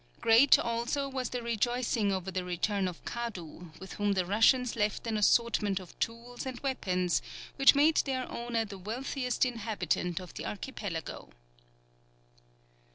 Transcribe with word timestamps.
Great 0.19 0.57
also 0.57 1.07
was 1.07 1.29
the 1.29 1.43
rejoicing 1.43 2.11
over 2.11 2.31
the 2.31 2.43
return 2.43 2.87
of 2.87 3.05
Kadu, 3.05 3.69
with 3.79 3.93
whom 3.93 4.13
the 4.13 4.25
Russians 4.25 4.75
left 4.75 5.05
an 5.05 5.15
assortment 5.15 5.79
of 5.79 5.95
tools 5.99 6.43
and 6.47 6.59
weapons, 6.61 7.21
which 7.57 7.75
made 7.75 7.97
their 7.97 8.27
owner 8.31 8.65
the 8.65 8.79
wealthiest 8.79 9.45
inhabitant 9.45 10.19
of 10.19 10.33
the 10.33 10.43
archipelago. 10.47 11.29